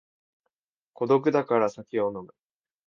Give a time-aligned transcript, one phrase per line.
[0.93, 2.33] 孤独だから酒を飲む